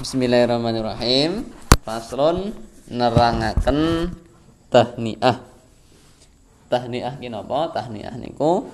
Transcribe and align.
Bismillahirrahmanirrahim. 0.00 1.52
Faslun 1.84 2.56
nerangaken 2.88 4.08
tahniah. 4.72 5.44
Tahniah 6.72 7.20
ki 7.20 7.28
napa? 7.28 7.68
Tahniah 7.76 8.16
niku 8.16 8.72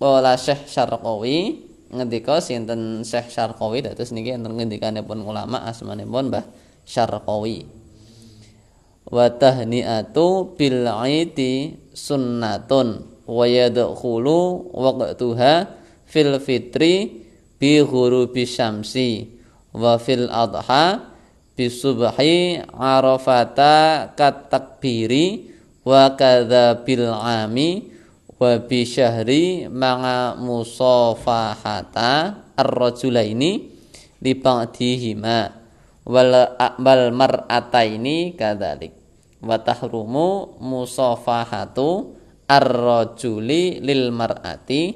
Qala 0.00 0.40
Syekh 0.40 0.64
Syarqawi 0.64 1.68
ngendika 1.92 2.40
sinten 2.40 3.04
Syekh 3.04 3.28
Syarqawi 3.28 3.84
dados 3.84 4.08
niki 4.08 4.32
enten 4.32 4.56
ngendikanipun 4.56 5.20
ulama 5.20 5.68
asmanipun 5.68 6.32
Mbah 6.32 6.48
Syarqawi. 6.88 7.68
Wa 9.04 9.28
tahniatu 9.28 10.56
bil 10.56 10.88
aiti 10.88 11.76
sunnatun 11.92 13.04
wa 13.28 13.44
yadkhulu 13.44 14.72
waqtuha 14.72 15.76
fil 16.08 16.40
fitri 16.40 17.20
bi 17.60 17.84
ghurubi 17.84 18.48
syamsi 18.48 19.37
wa 19.72 20.00
fil 20.00 20.28
adha 20.32 21.12
bi 21.58 21.66
subhi 21.66 22.62
arafata 22.70 24.14
kat 24.14 24.46
takbiri 24.46 25.50
wa 25.82 26.14
kadza 26.14 26.78
bil 26.86 27.10
ami 27.10 27.90
wa 28.38 28.54
bi 28.62 28.86
syahri 28.86 29.66
ma'a 29.66 30.38
musafahata 30.38 32.12
ar-rajulaini 32.54 33.52
li 34.22 34.32
ba'dihima 34.38 35.38
wal 36.06 36.32
wal 36.78 37.04
mar'ataini 37.10 38.38
kadzalik. 38.38 38.94
Wa 39.42 39.58
tahrumu 39.58 40.58
musafahatu 40.62 42.14
ar-rajuli 42.46 43.82
lil 43.82 44.10
mar'ati 44.14 44.94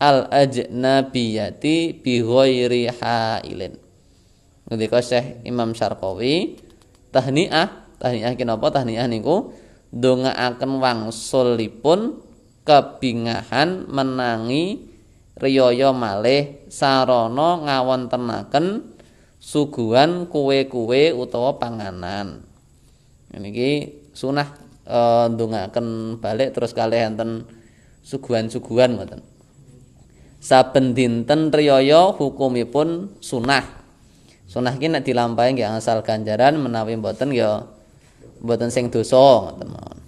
al 0.00 0.28
ajnabiyati 0.28 1.96
bi 2.00 2.20
ghairi 2.20 2.92
hailin 2.92 3.85
ngendika 4.66 4.98
Syekh 5.02 5.46
Imam 5.46 5.72
Syarqawi 5.72 6.58
tahniah 7.14 7.86
tahniah 8.02 8.34
kenapa 8.34 8.70
tahniah 8.74 9.06
niku 9.06 9.54
ndongaaken 9.94 10.82
wangsulipun 10.82 12.20
kebingahan 12.66 13.86
menangi 13.86 14.90
riyaya 15.38 15.92
malih 15.94 16.66
sarana 16.72 17.62
ngawontenaken 17.62 18.96
suguhan 19.36 20.26
kue-kue 20.26 21.14
utawa 21.14 21.60
panganan. 21.60 22.42
Niki 23.36 23.92
sunah 24.16 24.48
e, 24.82 24.98
ndongaaken 25.30 26.18
balik 26.18 26.56
terus 26.56 26.72
kalih 26.72 27.04
enten 27.04 27.44
suguhan-suguhan 28.02 28.96
ngoten. 28.96 29.20
Saben 30.40 30.96
dinten 30.96 31.52
riyaya 31.52 32.16
hukumipun 32.16 33.20
sunah. 33.22 33.75
Sunah 34.56 34.72
iki 34.72 34.88
nek 34.88 35.04
dilampahi 35.04 35.52
nggih 35.52 35.68
asal 35.68 36.00
ganjaran 36.00 36.56
menawi 36.56 36.96
mboten 36.96 37.28
ya 37.28 37.60
mboten 38.40 38.72
sing 38.72 38.88
dosa 38.88 39.52
ngoten 39.52 39.68
mawon. 39.68 39.98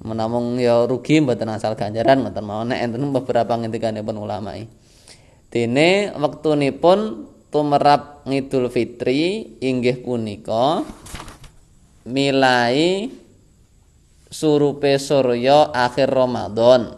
Menamung 0.00 0.56
ya 0.56 0.88
rugi 0.88 1.20
mboten 1.20 1.52
asal 1.52 1.76
ganjaran 1.76 2.24
ngoten 2.24 2.40
mawon 2.40 2.72
nek 2.72 2.80
enten 2.80 3.04
beberapa 3.12 3.52
ngendikanipun 3.52 4.16
ulama. 4.16 4.56
Dene 5.52 6.08
wektunipun 6.16 7.28
tumerap 7.52 8.24
Ngidul 8.24 8.72
Fitri 8.72 9.60
inggih 9.60 10.00
punika 10.00 10.80
milai 12.08 13.12
surupe 14.32 14.96
surya 14.96 15.68
akhir 15.68 16.08
Ramadan. 16.08 16.96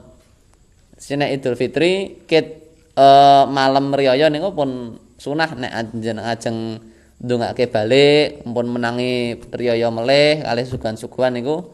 Sine 0.95 1.35
Idul 1.35 1.59
Fitri 1.59 2.23
ket 2.31 2.71
uh, 2.95 3.51
malam 3.51 3.91
riyaya 3.91 4.31
niku 4.31 4.55
pun 4.55 5.03
sunah 5.25 5.57
nek 5.57 5.73
ajeng 6.21 6.85
ndongake 7.17 7.73
balik 7.73 8.45
pun 8.45 8.69
menangi 8.69 9.41
riyaya 9.49 9.89
melih 9.89 10.45
kalih 10.45 10.67
sugan-suguhan 10.69 11.41
niku 11.41 11.65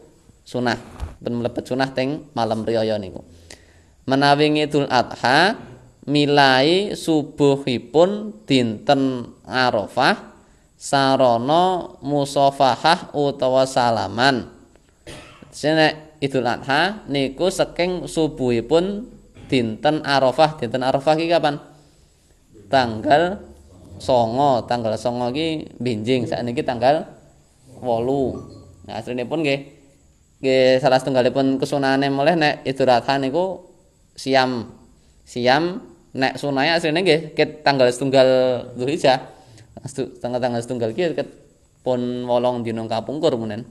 sunah. 0.47 0.79
Pun 1.19 1.33
mlebet 1.43 1.67
sunah 1.67 1.91
teng 1.91 2.31
malam 2.31 2.63
riyaya 2.63 2.95
niku. 2.95 3.19
Menawi 4.07 4.63
Idul 4.63 4.87
Adha 4.87 5.59
milai 6.07 6.95
subuhipun 6.95 8.41
dinten 8.47 9.29
Arafah 9.45 10.31
sarana 10.79 11.93
musafahah 11.99 13.11
utawa 13.13 13.67
salaman. 13.67 14.47
Sene 15.51 16.17
Idul 16.23 16.47
Adha 16.47 17.03
niku 17.11 17.51
saking 17.51 18.07
subuhipun 18.07 19.11
dinten 19.51 20.01
Arafah. 20.07 20.57
Dinten 20.57 20.81
Arafah 20.81 21.19
iki 21.19 21.29
kapan 21.29 21.70
tanggal 22.71 23.43
songo. 23.99 24.63
Tanggal 24.65 24.95
songo 24.95 25.29
ki 25.35 25.77
binjing 25.77 26.25
saat 26.25 26.47
ini 26.47 26.55
tanggal 26.63 27.05
wolu. 27.83 28.49
Nah 28.87 28.97
aslinya 28.97 29.27
pun 29.27 29.43
nggih 29.43 29.59
nggih 30.41 30.81
salah 30.81 30.97
setunggalipun 30.97 31.61
kesunahane 31.61 32.09
mulai 32.09 32.39
nek 32.39 32.65
adha 32.65 33.15
niku 33.19 33.67
siam. 34.17 34.71
Siam 35.27 35.85
nek 36.15 36.39
sunahnya 36.39 36.79
aslinya 36.79 37.03
nggih 37.03 37.37
ket 37.37 37.61
tanggal 37.61 37.91
setunggal 37.91 38.27
Dzulhijjah. 38.79 39.19
Tanggal 40.23 40.39
tanggal 40.39 40.61
setunggal 40.63 40.89
ki 40.95 41.13
ket 41.13 41.29
pun 41.85 41.99
wolong 42.25 42.61
dina 42.65 42.81
kapungkur 42.87 43.35
munen 43.37 43.67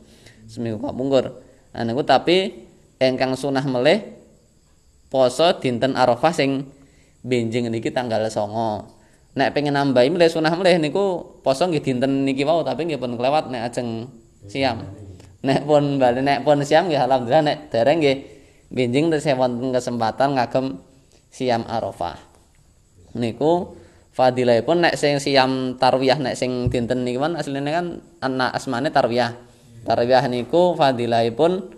seminggu 0.47 0.82
kapungkur. 0.82 1.43
Nah 1.75 1.82
niku 1.87 2.03
tapi 2.03 2.67
engkang 2.99 3.38
sunah 3.38 3.62
melih 3.65 4.03
poso 5.11 5.59
dinten 5.59 5.94
Arafah 5.94 6.34
sing 6.34 6.67
benjing 7.20 7.69
niki 7.69 7.92
tanggal 7.92 8.25
songo. 8.32 9.00
Nek 9.31 9.54
pengen 9.54 9.78
nambahi 9.78 10.10
mulai 10.10 10.26
sunah 10.26 10.50
mulai 10.58 10.81
niku 10.82 11.38
poso 11.44 11.70
nggih 11.70 11.82
dinten 11.84 12.26
niki 12.26 12.42
wau 12.42 12.66
tapi 12.66 12.82
nggih 12.88 12.98
pun 12.98 13.14
kelewat 13.14 13.47
nek 13.53 13.70
ajeng 13.70 14.10
siam. 14.50 14.82
Nek 15.47 15.64
pun 15.64 16.03
bali 16.03 16.20
nek 16.25 16.42
pun 16.42 16.58
siam 16.66 16.91
nggih 16.91 16.98
alhamdulillah 16.98 17.44
nek 17.47 17.58
dereng 17.70 18.03
nggih 18.03 18.16
benjing 18.75 19.06
terus 19.12 19.31
wonten 19.38 19.70
kesempatan 19.70 20.34
ngagem 20.34 20.82
siam 21.31 21.62
arafah. 21.70 22.19
Niku 23.14 23.78
fadilahipun 24.10 24.82
nek 24.82 24.98
sing 24.98 25.22
siam 25.22 25.78
tarwiyah 25.78 26.19
nek 26.19 26.34
sing 26.34 26.66
dinten 26.66 27.06
niki 27.06 27.22
kan 27.22 27.38
asline 27.38 27.70
kan 27.70 27.87
anak 28.19 28.50
asmane 28.58 28.91
tarwiyah. 28.91 29.38
Tarwiyah 29.87 30.26
niku 30.26 30.75
fadilahipun 30.75 31.70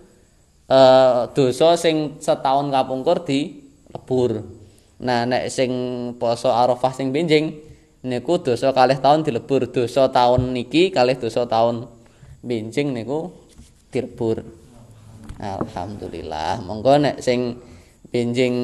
eh 0.73 1.29
dosa 1.37 1.77
sing 1.77 2.17
setahun 2.17 2.73
kapungkur 2.73 3.29
di 3.29 3.61
lebur 3.93 4.62
Nah 5.03 5.27
nek 5.27 5.51
sing 5.51 5.71
poso 6.17 6.55
Arafah 6.55 6.95
sing 6.95 7.11
benjing 7.11 7.59
niku 8.07 8.39
dosa 8.39 8.71
kalih 8.71 8.99
tahun 9.03 9.27
dilebur, 9.27 9.67
dosa 9.71 10.07
tahun 10.11 10.55
niki 10.55 10.95
kalih 10.95 11.19
dosa 11.19 11.47
tahun 11.47 11.91
benjing 12.43 12.95
niku 12.95 13.35
dilebur. 13.91 14.47
Alhamdulillah. 15.43 16.63
Monggo 16.63 17.03
nek 17.03 17.19
sing 17.19 17.59
benjing 18.15 18.55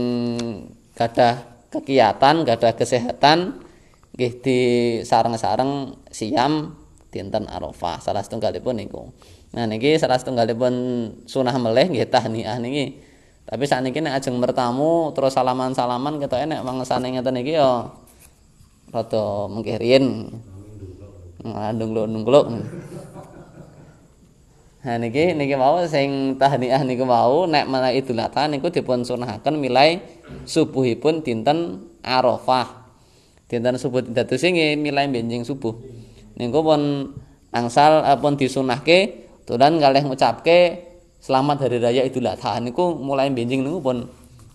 gadah 0.95 1.43
kegiatan, 1.75 2.47
gadah 2.47 2.73
kesehatan 2.79 3.67
nggih 4.15 4.33
di 4.43 4.59
sareng-sareng 5.03 5.95
siam 6.11 6.79
dinten 7.11 7.51
Arafah. 7.51 7.99
Salah 7.99 8.23
setunggalipun 8.23 8.79
niku. 8.79 9.11
Nah 9.59 9.67
niki 9.67 9.99
salah 9.99 10.23
setunggalipun 10.23 10.75
sunah 11.27 11.55
meleh 11.59 11.91
nggih 11.91 12.07
tahniah 12.07 12.63
niki. 12.63 13.08
Tapi 13.49 13.65
saat 13.65 13.81
ini 13.81 13.97
nek 13.97 14.21
ajeng 14.21 14.37
bertamu 14.45 15.17
terus 15.17 15.33
salaman-salaman 15.33 16.21
kita 16.21 16.37
enek 16.45 16.61
mangsane 16.61 17.09
ngeten 17.17 17.41
iki 17.41 17.57
ya 17.57 17.89
rada 18.93 19.49
mengkirin. 19.49 20.37
Nglung-nglung. 21.41 22.61
Nah 24.79 24.97
niki 25.01 25.33
niki 25.33 25.57
mau 25.57 25.81
sing 25.89 26.37
tahniah 26.37 26.85
niku 26.85 27.09
mau 27.09 27.49
nek 27.49 27.69
menawa 27.69 27.89
Idul 27.93 28.21
Adha 28.21 28.49
niku 28.49 28.69
dipun 28.69 29.05
sunahaken 29.05 29.57
milai 29.57 30.01
subuhipun 30.45 31.25
dinten 31.25 31.89
Arafah. 32.05 32.89
Dinten 33.49 33.81
subuh 33.81 34.05
dados 34.05 34.45
sing 34.45 34.61
milai 34.77 35.09
benjing 35.09 35.45
subuh. 35.45 35.73
Niku 36.37 36.61
pun 36.61 37.13
angsal 37.49 38.05
pun 38.21 38.37
disunahke 38.37 39.29
tulan 39.49 39.81
kalih 39.81 40.05
ngucapke 40.05 40.88
selamat 41.19 41.67
hari 41.67 41.79
raya 41.83 42.03
Idul 42.07 42.27
Adha 42.31 42.59
niku 42.63 42.95
mulai 42.95 43.31
benjing 43.31 43.67
niku 43.67 43.83
pun 43.83 44.07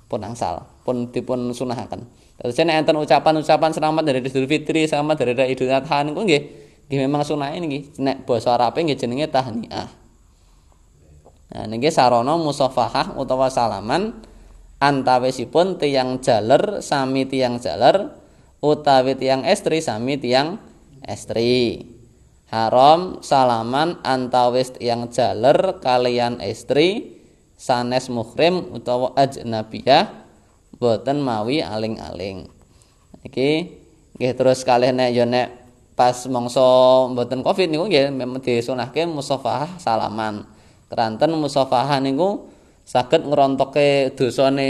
pun 0.08 0.22
angsal, 0.22 0.64
pun 0.86 1.10
dipun 1.10 1.52
sunahaken. 1.52 2.06
Terus 2.38 2.58
nek 2.66 2.84
enten 2.84 2.98
ucapan-ucapan 2.98 3.72
selamat 3.72 4.04
dari 4.04 4.20
Idul 4.24 4.48
Fitri, 4.50 4.88
selamat 4.88 5.16
dari 5.22 5.32
raya 5.36 5.50
Idul 5.52 5.72
Adha 5.72 6.04
niku 6.04 6.24
nggih 6.24 6.42
nggih 6.88 7.00
memang 7.10 7.24
sunah 7.24 7.54
nggih 7.56 8.00
nek 8.00 8.28
basa 8.28 8.56
Arabe 8.56 8.84
nggih 8.84 9.00
jenenge 9.00 9.28
tahniah. 9.32 9.88
Nah 11.54 11.70
niki 11.70 11.94
sarana 11.94 12.34
musafahah 12.34 13.14
utawa 13.14 13.46
salaman 13.54 14.26
antawisipun 14.82 15.78
tiyang 15.78 16.20
jaler 16.20 16.82
sami 16.82 17.30
tiyang 17.30 17.62
jaler 17.62 18.10
utawi 18.58 19.14
tiyang 19.14 19.46
estri 19.46 19.80
sami 19.80 20.18
tiyang 20.18 20.58
estri. 21.06 21.93
Haram 22.54 23.18
salaman 23.26 23.98
antawis 24.06 24.70
yang 24.78 25.10
jaler 25.10 25.82
kalian 25.82 26.38
istri 26.46 27.18
sanes 27.58 28.14
muhrim 28.14 28.70
utawa 28.70 29.18
ajnabiyah 29.18 30.14
boten 30.78 31.18
mawi 31.26 31.66
aling-aling 31.66 32.46
iki 33.26 33.82
nggih 34.14 34.34
terus 34.38 34.62
kalih 34.62 34.94
nek 34.94 35.10
yo 35.18 35.26
nek 35.26 35.64
pas 35.94 36.26
mangsa 36.26 36.62
mboten 37.14 37.46
Covid 37.46 37.70
niku 37.70 37.86
nggih 37.90 38.14
disunahke 38.42 39.06
musafahah 39.06 39.78
salaman. 39.78 40.46
Keranten 40.90 41.34
musafahah 41.38 42.02
niku 42.02 42.50
saged 42.86 43.26
ngrontokke 43.26 44.14
dosane 44.14 44.70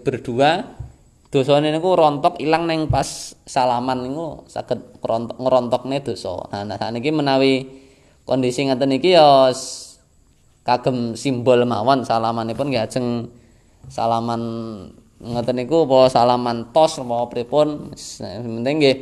berdua. 0.00 0.81
Dosane 1.32 1.72
niku 1.72 1.96
rontok 1.96 2.36
ilang 2.44 2.68
neng 2.68 2.92
pas 2.92 3.32
salaman 3.48 4.04
niku 4.04 4.44
saged 4.52 5.00
ngrontok 5.00 5.40
ngrontokne 5.40 6.04
dosa. 6.04 6.44
Nah, 6.52 6.68
nah 6.68 6.76
sakniki 6.76 7.08
menawi 7.08 7.64
kondisi 8.28 8.68
ngaten 8.68 9.00
iki 9.00 9.16
ya 9.16 9.48
kagem 10.60 11.16
simbol 11.16 11.64
mawon 11.64 12.04
salamanipun 12.04 12.68
nggih 12.68 12.84
ajeng 12.84 13.32
salaman 13.88 14.42
ngoten 15.24 15.56
niku 15.56 15.88
apa 15.88 16.12
salaman 16.12 16.68
tos 16.68 17.00
apa 17.00 17.24
pripun 17.32 17.96
penting 18.20 18.76
nggih 18.76 18.96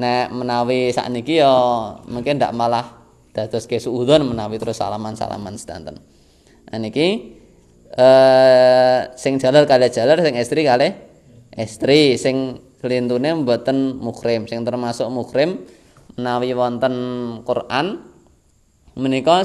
nek 0.00 0.32
menawi 0.32 0.88
sakniki 0.88 1.44
ya 1.44 1.52
mungkin 2.08 2.40
ndak 2.40 2.56
malah 2.56 2.96
dados 3.36 3.68
kesuudon 3.68 4.24
menawi 4.24 4.56
terus 4.56 4.80
salaman-salaman 4.80 5.52
sedanten. 5.60 6.00
Nah 6.72 6.78
niki 6.80 7.36
eh 7.92 8.98
sing 9.20 9.36
jalar 9.36 9.68
kali 9.68 9.92
jalar 9.92 10.16
sing 10.24 10.32
istri 10.40 10.64
kali 10.64 11.07
istri 11.58 12.14
sing 12.14 12.62
lintune 12.80 13.42
mboten 13.42 13.98
mukrim 13.98 14.46
sing 14.46 14.62
termasuk 14.62 15.10
mukrim 15.10 15.66
menawi 16.14 16.54
wonten 16.54 16.94
Quran 17.42 18.06
menika 18.94 19.42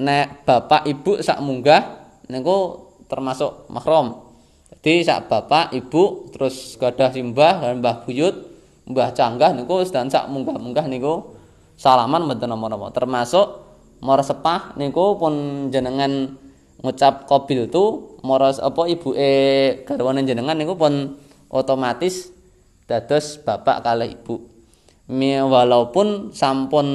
nek 0.00 0.44
bapak 0.48 0.88
ibu 0.88 1.20
sak 1.20 1.40
munggah 1.44 2.08
niku 2.28 2.88
termasuk 3.06 3.68
mahram 3.68 4.26
Jadi 4.66 5.02
sak 5.02 5.26
bapak, 5.26 5.74
ibu, 5.74 6.30
terus 6.30 6.78
gadah 6.78 7.10
simbah 7.10 7.58
dan 7.58 7.82
mbah 7.82 8.06
buyut, 8.06 8.34
mbah 8.86 9.10
canggah 9.14 9.50
niku 9.50 9.82
sedang 9.82 10.06
sak 10.06 10.30
munggah-munggah 10.30 10.86
niku 10.86 11.34
salaman 11.74 12.26
mboten 12.26 12.50
napa-napa. 12.50 12.94
Termasuk 12.94 13.46
mara 13.98 14.22
sepah 14.22 14.78
niku 14.78 15.18
pun 15.18 15.66
jenengan 15.74 16.38
ngucap 16.82 17.26
qabil 17.26 17.66
tu 17.66 18.14
mara 18.22 18.54
apa 18.54 18.82
ibuke 18.86 19.32
garwane 19.86 20.22
jenengan 20.22 20.54
niku 20.54 20.78
pun 20.78 21.18
otomatis 21.50 22.30
dados 22.86 23.40
bapak 23.42 23.82
kali 23.82 24.14
ibu. 24.14 24.42
Walaupun 25.50 26.34
sampun 26.34 26.86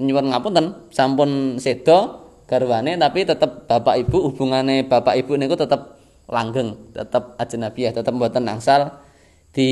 nyuwun 0.00 0.26
ngapunten, 0.32 0.88
sampun 0.88 1.60
sedo 1.60 2.24
garwane 2.48 2.96
tapi 2.96 3.24
tetep 3.24 3.68
bapak 3.68 4.04
ibu 4.04 4.32
hubungane 4.32 4.84
bapak 4.84 5.16
ibu 5.20 5.36
niku 5.36 5.56
tetep 5.56 5.96
langgeng 6.28 6.76
tetap 6.92 7.36
ajnabiyah 7.36 7.92
tetap 7.92 8.12
mboten 8.12 8.48
angsal. 8.48 9.00
Di 9.54 9.70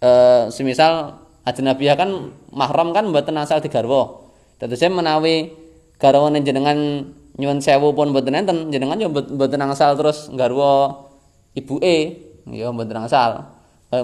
e, 0.00 0.10
semisal 0.48 1.18
ajnabiyah 1.44 1.96
kan 1.98 2.32
mahram 2.50 2.90
kan 2.96 3.06
mboten 3.10 3.36
angsal 3.36 3.60
digarwa 3.60 4.26
saya 4.56 4.88
menawi 4.88 5.52
garwane 6.00 6.40
jenengan 6.40 7.04
nyuwun 7.36 7.60
sewu 7.60 7.92
pun 7.92 8.10
mboten 8.16 8.32
enten 8.32 8.72
jenengan 8.72 8.96
yo 8.96 9.12
mboten 9.12 9.60
angsal 9.60 9.92
terus 9.92 10.32
garwa 10.32 11.04
ibuke 11.52 12.25
ya 12.50 12.70
mboten 12.70 13.06
angsal 13.06 13.46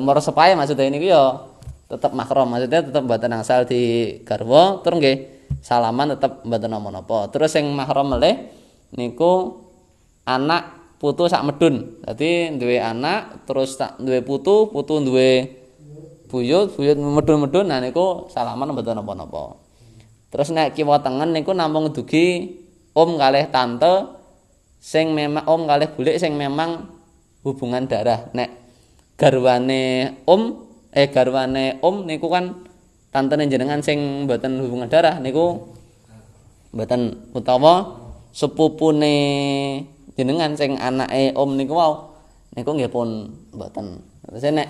mara 0.03 0.21
sepae 0.23 0.55
maksudnya 0.59 0.91
ini 0.91 1.11
yo 1.11 1.50
tetap 1.87 2.15
mahram 2.17 2.50
maksudnya 2.50 2.83
tetap 2.83 3.03
mboten 3.06 3.31
angsal 3.35 3.67
di 3.67 4.15
garwa 4.27 4.83
terus 4.83 4.97
nggih 4.99 5.19
salaman 5.62 6.17
tetap 6.17 6.43
mboten 6.43 6.71
napa-napa 6.71 7.31
terus 7.31 7.55
sing 7.55 7.69
mahram 7.71 8.15
meleh 8.15 8.50
niku 8.94 9.62
anak 10.27 10.83
putu 11.03 11.27
sak 11.27 11.43
medun. 11.43 11.99
Dadi 12.06 12.55
duwe 12.55 12.79
anak 12.79 13.43
terus 13.43 13.75
tak 13.75 13.99
duwe 13.99 14.23
putu, 14.23 14.71
putu 14.71 15.03
duwe 15.03 15.59
buyut, 16.31 16.73
buyut 16.79 16.97
medun-medun 16.97 17.67
nah 17.67 17.83
niku 17.83 18.31
salaman 18.31 18.71
mboten 18.71 19.03
napa-napa. 19.03 19.59
Terus 20.31 20.55
nek 20.55 20.79
kiwa 20.79 21.03
tengen 21.03 21.35
niku 21.35 21.53
namung 21.53 21.91
dugi 21.91 22.56
om 22.94 23.19
kalih 23.19 23.50
tante 23.50 24.06
sing 24.79 25.12
memang 25.12 25.44
om 25.50 25.67
kalih 25.67 25.91
bulik 25.93 26.17
sing 26.17 26.39
memang 26.39 26.89
hubungan 27.43 27.87
darah. 27.87 28.31
Nek 28.35 28.50
garwane 29.19 30.17
om 30.27 30.67
eh 30.91 31.06
garwane 31.11 31.79
om 31.83 32.06
niku 32.06 32.27
kan 32.27 32.67
tantene 33.12 33.47
jenengan 33.47 33.85
sing 33.85 34.27
mboten 34.27 34.59
hubungan 34.65 34.89
darah 34.89 35.21
niku 35.21 35.75
mboten 36.73 37.31
utawa 37.37 38.00
sepupune 38.33 39.15
jenengan 40.17 40.56
sing 40.56 40.81
anake 40.81 41.37
om 41.37 41.55
niku 41.55 41.77
wau 41.77 42.17
niku 42.56 42.71
nggih 42.73 42.91
pun 42.91 43.31
mboten. 43.53 44.00
Terus 44.27 44.44
nek 44.53 44.69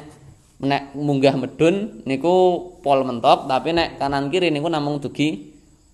nek 0.63 0.95
munggah 0.95 1.35
medun 1.35 2.03
niku 2.07 2.35
pol 2.83 3.03
mentok 3.03 3.51
tapi 3.51 3.75
nek 3.75 3.99
kanan 3.99 4.31
kiri 4.31 4.55
niku 4.55 4.71
namung 4.71 5.03
dugi 5.03 5.51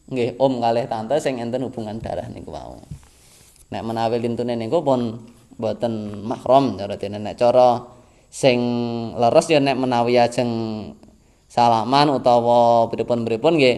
nggih 0.09 0.41
om 0.41 0.61
kalih 0.61 0.89
tante 0.89 1.21
sing 1.21 1.41
enten 1.41 1.65
hubungan 1.69 2.01
darah 2.01 2.29
niku 2.33 2.53
wau. 2.53 2.81
Nek 3.69 3.83
menawi 3.85 4.25
lintune 4.25 4.57
niku 4.57 4.81
pun 4.81 5.21
mboten 5.59 6.23
mahram 6.23 6.79
cara 6.79 6.95
dene 6.95 7.19
nek 7.19 7.35
cara 7.35 7.83
sing 8.31 8.59
leres 9.19 9.47
ya 9.51 9.59
nek 9.59 9.77
menawi 9.77 10.17
ajeng 10.23 10.51
salaman 11.51 12.15
utawa 12.15 12.87
pripun-pripun 12.89 13.59
nggih 13.59 13.77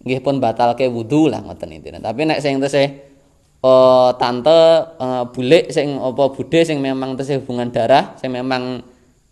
nggih 0.00 0.20
pun 0.24 0.40
batalke 0.40 0.88
wudu 0.88 1.28
lah 1.28 1.44
ngoten 1.44 1.76
intine. 1.76 2.00
Tapi 2.00 2.24
nek 2.24 2.40
sing 2.40 2.56
tesih 2.62 2.88
uh, 3.64 4.16
tante 4.16 4.60
uh, 4.96 5.24
bulik 5.32 5.72
sing 5.72 5.96
apa 6.00 6.32
bude 6.32 6.60
sing 6.64 6.80
memang 6.80 7.16
tesih 7.16 7.40
hubungan 7.44 7.68
darah 7.68 8.16
sing 8.16 8.32
memang 8.32 8.80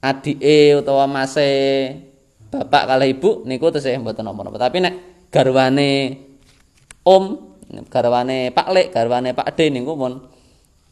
adike 0.05 0.79
utawa 0.79 1.09
mase 1.09 1.49
bapak 2.49 2.83
kala 2.89 3.05
ibu 3.05 3.45
niku 3.45 3.69
tesih 3.69 4.01
mboten 4.01 4.25
napa-napa 4.25 4.57
tapi 4.57 4.81
nek 4.81 4.95
garwane 5.29 6.17
om 7.05 7.25
garwane 7.93 8.49
Pak 8.53 8.69
Lek 8.73 8.87
garwane 8.93 9.37
Pak 9.37 9.53
De 9.57 9.69
niku 9.69 9.93
pun 9.97 10.25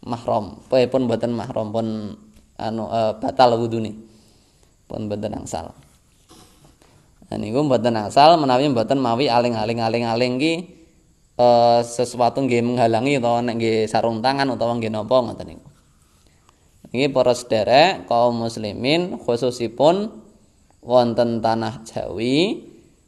mahram 0.07 0.63
pun 0.71 1.03
mboten 1.05 1.35
mahram 1.35 1.75
pun 1.75 2.17
anu 2.57 2.85
uh, 2.89 3.19
batal 3.19 3.59
wudune 3.59 3.93
pun 4.87 5.11
mboten 5.11 5.35
angsal 5.35 5.75
Nah, 7.27 7.37
niku 7.43 7.59
mboten 7.67 7.99
asal 7.99 8.39
menawi 8.39 8.71
mboten 8.71 9.03
mawi 9.03 9.27
aling-aling 9.27 9.83
aling-aling 9.83 10.39
ki 10.39 10.55
uh, 11.43 11.83
sesuatu 11.83 12.39
nggih 12.47 12.63
menghalangi 12.63 13.19
utawa 13.19 13.43
nek 13.43 13.59
nggih 13.59 13.79
sarung 13.91 14.23
tangan 14.23 14.47
utawa 14.55 14.79
nggih 14.79 14.95
napa 14.95 15.17
ngoten 15.27 15.47
niku. 15.51 15.67
Iki 16.95 17.11
para 17.11 17.35
sederek 17.35 18.07
kaum 18.07 18.47
muslimin 18.47 19.19
khususipun 19.19 20.23
wonten 20.87 21.43
tanah 21.43 21.83
Jawi 21.83 22.63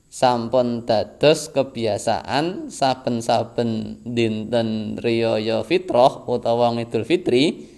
sampun 0.09 0.88
dados 0.88 1.53
kebiasaan 1.53 2.73
saben-saben 2.73 4.00
dinten 4.09 4.97
riyaya 4.97 5.61
fitrah 5.62 6.25
utawa 6.25 6.73
Idul 6.81 7.05
Fitri 7.05 7.69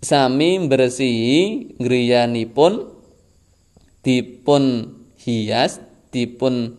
sami 0.00 0.60
bersihi 0.68 1.76
griyanipun 1.80 2.88
dipun 4.00 4.64
hias 5.20 5.80
dipun 6.08 6.76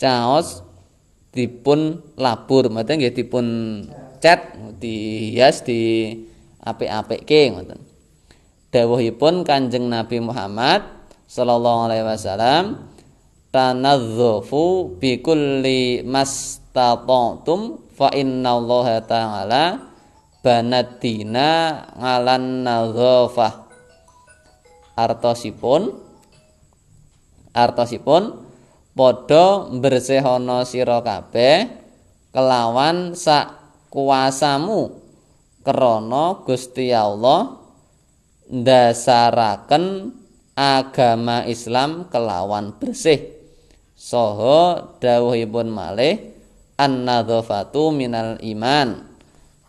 caos 0.00 0.64
dipun 1.36 2.00
labur. 2.16 2.72
Maksudnya 2.72 2.96
nggih 2.96 3.14
dipun 3.16 3.46
cat 4.24 4.56
dihias 4.80 5.64
di 5.68 6.12
apik-apikke 6.64 7.52
ngoten. 7.52 7.80
Dawuhipun 8.72 9.44
Kanjeng 9.44 9.88
Nabi 9.92 10.20
Muhammad 10.24 10.95
sallallahu 11.26 11.90
alaihi 11.90 12.06
wasallam 12.06 12.64
tanadzafu 13.50 14.96
bi 14.98 15.18
kulli 15.20 16.06
mastata'tum 16.06 17.90
fa 17.92 18.08
innallaha 18.14 19.02
ta'ala 19.02 19.64
banadina 20.40 21.50
ngalan 21.98 22.62
nadzafah 22.62 23.66
artosipun 24.94 25.92
artosipun 27.50 28.22
padha 28.96 29.68
bersihana 29.76 30.64
sira 30.64 31.04
kabeh 31.04 31.68
kelawan 32.32 33.12
sak 33.12 33.52
kuasamu 33.92 35.02
krana 35.66 36.46
Gusti 36.46 36.94
Allah 36.94 37.58
ndasaraken 38.46 40.14
agama 40.56 41.44
Islam 41.44 42.08
kelawan 42.08 42.74
bersih. 42.80 43.36
Saha 43.92 44.96
dawuhipun 44.98 45.68
malih 45.68 46.32
an-nadzafatu 46.80 47.92
minal 47.92 48.40
iman. 48.40 49.04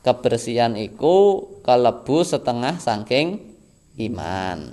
Kebersihan 0.02 0.80
iku 0.80 1.44
kalebu 1.68 2.24
setengah 2.24 2.80
saking 2.80 3.44
iman. 4.00 4.72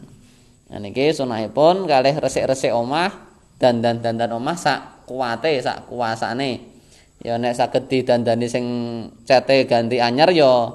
Nah 0.71 0.79
niki 0.79 1.11
sunahipun 1.11 1.91
kalih 1.91 2.15
resik-resik 2.23 2.71
omah 2.71 3.11
dandan-dandan 3.59 4.31
omah 4.31 4.55
sak 4.55 5.07
kuwate 5.11 5.59
sak 5.59 5.91
kuasane 5.91 6.63
ya 7.23 7.35
nek 7.39 7.55
saged 7.55 7.91
didandani 7.91 8.47
sing 8.47 8.65
cete 9.27 9.67
ganti 9.67 9.99
anyar 9.99 10.31
ya 10.31 10.71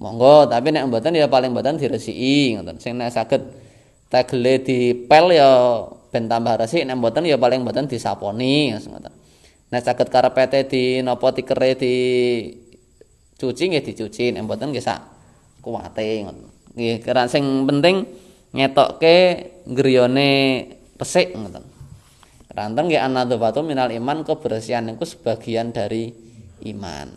monggo. 0.00 0.48
Tapi 0.48 0.72
nek 0.72 0.88
mboten 0.88 1.20
ya 1.20 1.28
paling 1.28 1.52
mboten 1.52 1.76
diresiki 1.76 2.56
ngoten. 2.56 2.80
Sing 2.80 2.96
nek 2.96 3.12
saged 3.12 3.44
tegele 4.10 4.60
dipel 4.60 5.32
ya 5.32 5.50
ben 6.10 6.26
tambah 6.26 6.58
resik 6.58 6.82
nek 6.82 6.98
mboten 6.98 7.22
ya 7.24 7.38
paling 7.38 7.62
mboten 7.62 7.86
disaponi 7.86 8.74
ngoten. 8.74 9.14
Nek 9.70 9.82
saged 9.86 10.10
karepete 10.10 10.66
di 10.66 10.98
napa 10.98 11.30
tikere 11.30 11.78
di 11.78 11.94
cuci 13.38 13.62
nggih 13.70 13.82
dicuci 13.86 14.34
nek 14.34 14.42
mboten 14.42 14.74
nggih 14.74 14.82
sak 14.82 15.00
kuwate 15.62 16.26
ngoten. 16.26 16.46
Nggih 16.74 16.96
keran 17.06 17.30
sing 17.30 17.46
penting 17.70 18.02
ngetokke 18.50 19.16
griyane 19.70 20.30
pesik 20.98 21.30
ngoten. 21.38 21.62
Ranten 22.50 22.90
nggih 22.90 22.98
anadzafatu 22.98 23.62
minal 23.62 23.94
iman 23.94 24.26
kebersihan 24.26 24.82
niku 24.82 25.06
sebagian 25.06 25.70
dari 25.70 26.10
iman. 26.66 27.08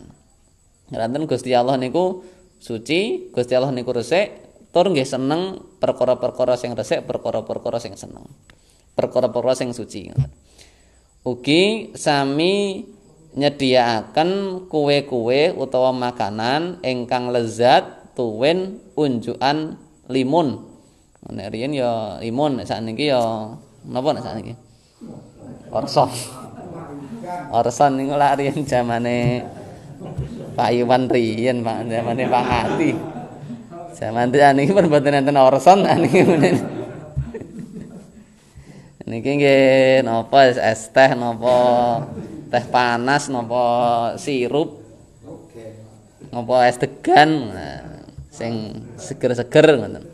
Ranten 0.94 1.26
Gusti 1.26 1.50
Allah 1.50 1.74
niku 1.74 2.22
suci, 2.62 3.32
Gusti 3.34 3.52
Allah 3.58 3.74
niku 3.74 3.90
resik, 3.90 4.43
tur 4.74 4.90
nggih 4.90 5.06
seneng 5.06 5.62
perkara-perkara 5.78 6.58
sing 6.58 6.74
resik, 6.74 7.06
perkara-perkara 7.06 7.78
sing 7.78 7.94
seneng. 7.94 8.26
Perkara-perkara 8.98 9.54
sing 9.54 9.70
suci. 9.70 10.10
Ugi 11.22 11.94
sami 11.94 12.82
nyediaaken 13.38 14.30
kue-kue 14.66 15.54
utawa 15.54 15.94
makanan 15.94 16.82
ingkang 16.82 17.30
lezat 17.30 18.12
tuwin 18.18 18.82
unjukan 18.98 19.78
limun. 20.10 20.74
Nek 21.24 21.54
riyen 21.54 21.72
ya 21.72 22.18
limun, 22.20 22.60
sakniki 22.66 23.08
ya 23.14 23.22
napa 23.86 24.10
nek 24.10 24.26
sakniki? 24.26 24.54
Orson. 25.70 26.10
Orson 27.54 27.92
niku 27.96 28.18
lak 28.18 28.42
riyen 28.42 28.66
zamane 28.68 29.46
Pak 30.58 30.70
Iwan 30.74 31.08
riyen 31.08 31.62
Pak 31.62 31.88
zamane 31.88 32.22
Pak 32.26 32.44
Ati. 32.44 32.90
Zaman 33.94 34.34
niki 34.34 34.74
pun 34.74 34.90
mboten 34.90 35.14
enten 35.22 35.38
orson 35.38 35.86
niki 35.86 36.26
menen. 36.26 36.56
Niki 39.06 39.30
nggih 39.38 40.02
napa 40.02 40.50
es 40.50 40.90
teh 40.90 41.14
napa 41.14 41.54
teh 42.50 42.64
panas 42.66 43.30
napa 43.30 43.62
sirup. 44.18 44.82
Napa 46.34 46.66
es 46.66 46.74
degan 46.82 47.54
sing 48.34 48.82
seger-seger 48.98 49.78
ngoten. 49.78 50.04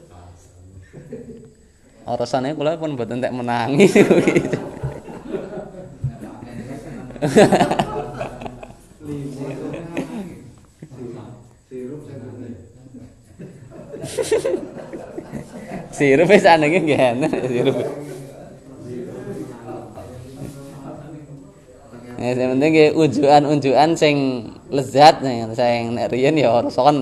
Orsane 2.05 2.53
kula 2.53 2.77
pun 2.77 2.93
mboten 2.99 3.25
tek 3.25 3.33
menangi. 3.33 3.89
sirup 15.97 16.29
wis 16.31 16.47
anenge 16.47 16.79
nggih 16.83 17.01
enak 17.17 17.33
sirup. 17.47 17.77
Ya 22.21 22.37
sing 22.37 22.49
penting 22.53 22.71
nggih 22.77 22.91
unjukan-unjukan 22.93 23.91
sing 23.97 24.17
lezat 24.69 25.25
sing 25.57 25.97
nek 25.97 26.13
riyen 26.13 26.37
ya 26.37 26.61
rason 26.61 27.01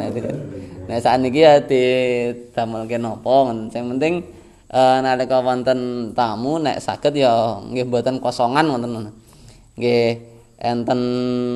Nek 0.89 1.05
sakniki 1.05 1.45
ya 1.45 1.61
didamelke 1.61 2.97
napa 2.97 3.53
sing 3.69 3.93
penting 3.93 4.25
uh, 4.73 5.05
nalika 5.05 5.45
wonten 5.45 6.13
tamu 6.17 6.63
nek 6.63 6.81
saged 6.81 7.19
ya 7.19 7.61
nggih 7.61 7.85
mboten 7.91 8.23
kosongan 8.23 8.71
wonten. 8.71 9.11
Nggih 9.75 10.23
enten 10.59 11.01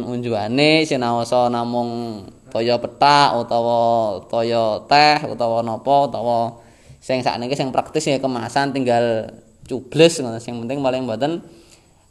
unjuane 0.07 0.87
sinaosa 0.87 1.51
namung 1.51 2.23
toya 2.53 2.77
petak 2.77 3.33
utawa 3.41 4.21
toya 4.29 4.85
teh 4.85 5.25
utawa 5.25 5.65
napa 5.65 6.13
utawa 6.13 6.61
sing 7.01 7.25
sakniki 7.25 7.57
sing 7.57 7.73
praktis 7.73 8.05
ya 8.05 8.21
kemasan 8.21 8.77
tinggal 8.77 9.33
cubles 9.65 10.21
ngono. 10.21 10.37
Sing 10.37 10.61
penting 10.61 10.85
paling 10.85 11.09
mboten 11.09 11.41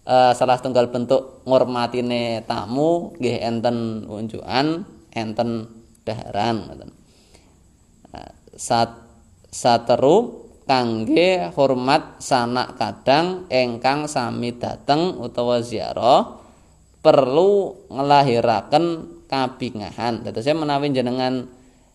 uh, 0.10 0.34
salah 0.34 0.58
tunggal 0.58 0.90
bentuk 0.90 1.46
ngurmatine 1.46 2.42
tamu 2.50 3.14
nggih 3.22 3.38
enten 3.38 4.10
unjukan 4.10 4.82
enten 5.14 5.50
daharan 6.02 6.66
ngoten. 6.66 6.90
Uh, 8.10 8.34
sat 8.58 8.90
sateru 9.54 10.50
kangge 10.66 11.54
hormat 11.54 12.18
sanak 12.18 12.80
kadang 12.82 13.46
ingkang 13.52 14.10
sami 14.10 14.56
dateng 14.56 15.20
utawa 15.22 15.62
ziarah 15.62 16.42
perlu 17.02 17.76
ngelahiraken 17.90 18.86
kabingahan. 19.32 20.28
Dados 20.28 20.44
menawi 20.44 20.92
jenengan 20.92 21.48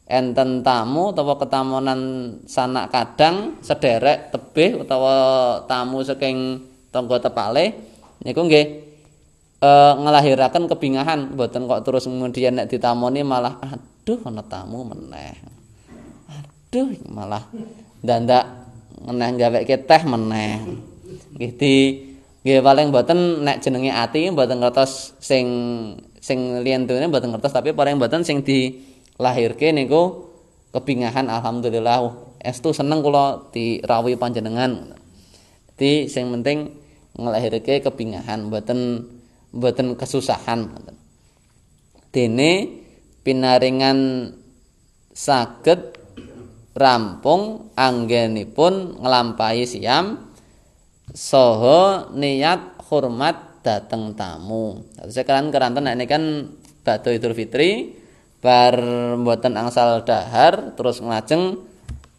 enten 0.08 0.64
tamu 0.64 1.12
utawa 1.12 1.36
ketamonan 1.36 2.00
sanak 2.48 2.94
kadang 2.94 3.58
sederek 3.60 4.32
tebih 4.32 4.86
utawa 4.86 5.14
tamu 5.66 6.00
saking 6.00 6.62
tangga 6.94 7.18
tepale 7.18 7.74
niku 8.22 8.46
nggih 8.46 8.66
e, 9.58 9.70
ngelahiraken 9.98 10.70
kebingahan 10.70 11.34
mboten 11.34 11.66
kok 11.66 11.82
terus 11.82 12.06
kemudian 12.06 12.54
nek 12.54 12.70
ditamoni 12.70 13.26
malah 13.26 13.58
aduh 13.60 14.22
ana 14.24 14.46
tamu 14.46 14.86
meneh. 14.86 15.34
Aduh 16.30 16.94
malah 17.10 17.42
ndandak 18.00 18.46
meneh 19.02 19.28
gaweke 19.34 19.76
teh 19.84 20.02
meneh. 20.06 20.62
Nggih 21.34 21.52
nggih 22.46 22.62
paling 22.62 22.94
mboten 22.94 23.42
nek 23.42 23.58
jenenge 23.58 23.90
ati 23.90 24.30
mboten 24.30 24.62
ngertos 24.62 25.18
sing 25.18 25.46
sing 26.22 26.62
liyentune 26.62 27.10
mboten 27.10 27.34
ngertos 27.34 27.50
tapi 27.50 27.74
paling 27.74 27.98
mboten 27.98 28.22
sing 28.22 28.46
dilahirke 28.46 29.74
niku 29.74 30.30
kebingahan 30.70 31.26
alhamdulillah 31.26 32.06
estu 32.46 32.70
seneng 32.70 33.02
kula 33.02 33.50
dirawuhi 33.50 34.14
panjenengan. 34.14 34.94
Di 35.74 36.06
sing 36.06 36.30
penting 36.30 36.70
ngelahirke 37.18 37.82
kebingahan 37.82 38.46
mboten 38.46 39.10
mboten 39.50 39.98
kesusahan. 39.98 40.70
Dene 42.14 42.52
pinaringan 43.26 44.30
saged 45.10 45.98
rampung 46.76 47.72
anggenipun 47.74 49.02
nglampahi 49.02 49.64
siam 49.66 50.25
saha 51.16 52.12
niat 52.12 52.76
hormat 52.92 53.64
dateng 53.64 54.12
tamu. 54.12 54.84
Sekarang 55.08 55.48
keranten 55.48 55.88
ini 55.88 56.04
kan 56.04 56.52
batu 56.84 57.08
Idul 57.08 57.32
Fitri 57.32 57.96
bar 58.44 58.78
mboten 59.16 59.56
angsal 59.56 60.04
dahar 60.04 60.76
terus 60.76 61.00
ngajeng 61.00 61.64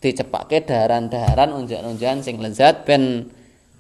dicepake 0.02 0.66
daharan-daharan 0.66 1.56
unjukan-unjukan 1.56 2.26
sing 2.26 2.42
lezat 2.42 2.84
ben 2.84 3.32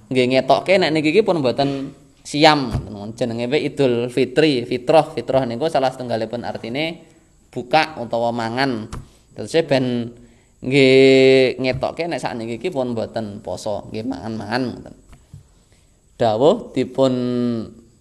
nggih 0.07 0.37
ngetokke 0.37 0.79
nek 0.79 0.93
niki 0.95 1.25
pun 1.25 1.43
mboten 1.43 1.91
siam 2.23 2.71
jenenge 3.17 3.49
Idul 3.57 4.13
Fitri, 4.13 4.63
fitrah, 4.69 5.11
fitrah 5.11 5.43
niku 5.49 5.67
salah 5.67 5.91
setunggalipun 5.91 6.45
artine 6.45 7.03
buka 7.49 7.97
utawa 7.99 8.29
mangan. 8.29 8.85
Terus 9.33 9.65
ben 9.65 10.13
nggih 10.61 11.57
ngetokke 11.57 12.05
nek 12.05 12.21
sakniki 12.21 12.69
pun 12.69 12.93
mboten 12.93 13.41
poso, 13.41 13.89
nggih 13.91 14.05
mangan-mangan 14.05 14.61
ngoten. 14.71 15.06
Dawuh 16.17 16.73
dipun 16.73 17.13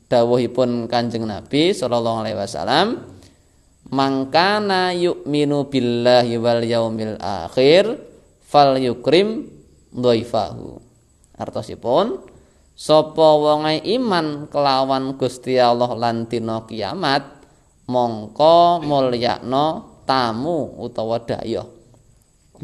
dawuhipun 0.09 0.89
Kanjeng 0.89 1.29
Nabi 1.29 1.77
sallallahu 1.77 2.25
alaihi 2.25 2.39
wasallam 2.41 3.05
mangkana 3.93 4.97
yu'minu 4.97 5.69
billahi 5.71 6.41
wal 6.41 6.65
yaumil 6.65 7.21
akhir 7.21 8.01
fal 8.43 8.75
yukrim 8.81 9.47
dhaifahu. 9.93 10.81
Artosipun 11.37 12.25
sapa 12.73 13.29
wong 13.37 13.69
iman 13.69 14.49
kelawan 14.49 15.21
Gusti 15.21 15.61
Allah 15.61 15.93
lan 15.93 16.25
dina 16.27 16.65
kiamat 16.65 17.25
mongko 17.87 18.81
mulyakno 18.83 19.97
tamu 20.09 20.81
utawa 20.81 21.21
dayah 21.21 21.67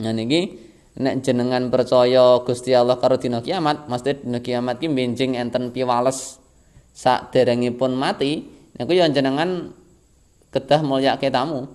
niki 0.00 0.71
nek 1.02 1.26
jenengan 1.26 1.66
percaya 1.66 2.38
Gusti 2.46 2.70
Allah 2.70 2.96
karo 3.02 3.18
dina 3.18 3.42
kiamat, 3.42 3.90
mesti 3.90 4.22
dina 4.22 4.38
kiamat 4.38 4.78
ki 4.78 4.86
benjing 4.86 5.34
enten 5.34 5.74
piwales 5.74 6.38
sak 6.94 7.34
derengipun 7.34 7.98
mati, 7.98 8.46
niku 8.78 8.94
ya 8.94 9.10
jenengan 9.10 9.74
kedah 10.54 10.80
mulyake 10.86 11.28
tamu. 11.34 11.66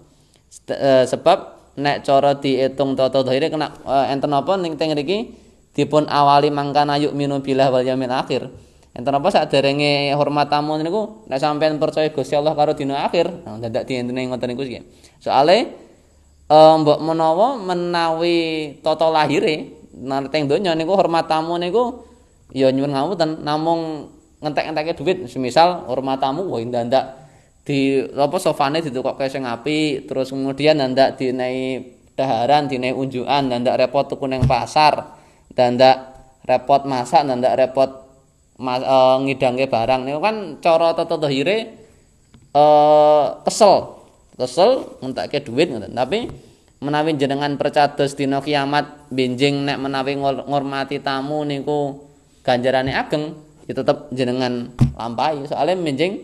E, 0.72 1.04
sebab 1.04 1.60
nek 1.76 2.08
cara 2.08 2.40
diitung 2.40 2.96
tata 2.96 3.22
dhahire 3.22 3.52
kena 3.52 3.76
e, 3.84 3.96
enten 4.16 4.32
apa 4.32 4.56
ning 4.56 4.80
teng 4.80 4.96
mriki 4.96 5.36
dipun 5.76 6.08
awali 6.08 6.48
mangkana 6.48 6.96
yuk 6.98 7.12
minu 7.12 7.44
bilah 7.44 7.68
wal 7.68 7.84
yaumil 7.84 8.16
akhir. 8.16 8.48
Enten 8.98 9.14
apa 9.14 9.28
sak 9.30 9.52
derenge 9.54 10.16
hormat 10.16 10.48
tamu 10.50 10.80
niku 10.80 11.28
nek 11.28 11.38
sampean 11.38 11.78
percaya 11.78 12.10
Gusti 12.10 12.34
Allah 12.34 12.56
karo 12.56 12.74
dina 12.74 13.04
akhir, 13.04 13.44
nah 13.44 13.60
dadak 13.60 13.84
dienteni 13.86 14.32
ngoten 14.32 14.56
niku 14.56 14.64
sih. 14.64 14.82
Soale 15.20 15.87
mbok 16.48 17.00
menawa 17.04 17.60
menawi 17.60 18.38
tata 18.80 19.12
lahire 19.12 19.75
teng 20.32 20.48
donya 20.48 20.72
niku 20.77 20.96
hormat 20.96 21.27
tamu 21.27 21.60
niku 21.60 22.08
ya 22.56 22.72
nyuwun 22.72 22.92
ngapunten 22.96 23.44
namung 23.44 23.82
ngentek-enteke 24.39 24.96
duit. 24.96 25.18
Semisal 25.27 25.89
hormat 25.89 26.22
tamu 26.24 26.48
wae 26.48 26.63
ndak 26.63 27.27
di 27.68 28.00
apa 28.16 28.38
sofane 28.39 28.80
ditukokke 28.80 29.27
sing 29.27 29.44
apik 29.44 30.08
terus 30.08 30.32
kemudian 30.32 30.80
ndak 30.80 31.20
dinai 31.20 31.84
daharan 32.16 32.72
dinai 32.72 32.96
unjukan 32.96 33.51
ndak 33.51 33.75
repot 33.75 34.08
tuku 34.08 34.24
ning 34.32 34.48
pasar 34.48 35.20
ndak 35.51 35.98
repot 36.48 36.88
masak 36.88 37.27
ndak 37.27 37.60
repot 37.60 38.08
mas, 38.56 38.82
e, 38.82 38.98
ngidangke 39.27 39.68
barang. 39.68 40.08
Niku 40.08 40.20
kan 40.24 40.36
cara 40.63 40.96
tata 40.96 41.20
dhahire 41.20 41.58
e, 42.56 42.63
kesel 43.44 43.97
kesel 44.38 45.01
ngentekke 45.01 45.44
dhuwit 45.44 45.74
ngoten. 45.74 45.94
Tapi 45.98 46.29
menawi 46.77 47.17
jenengan 47.17 47.58
percados 47.58 48.13
dina 48.13 48.38
kiamat 48.38 49.10
benjing 49.10 49.65
nek 49.65 49.82
menawi 49.82 50.13
ngormati 50.22 51.01
tamu 51.01 51.41
niku 51.41 52.06
ganjarane 52.46 52.94
ageng 52.94 53.34
ya 53.65 53.74
tetep 53.74 54.13
jenengan 54.13 54.70
lampahi. 54.94 55.44
Soalnya 55.50 55.75
benjing 55.82 56.22